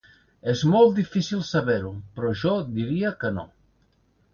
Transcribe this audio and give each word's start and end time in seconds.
És 0.53 0.63
molt 0.75 0.95
difícil 1.01 1.45
saber-ho, 1.51 1.95
però 2.19 2.35
jo 2.47 2.57
diria 2.83 3.17
que 3.23 3.35
no. 3.41 3.49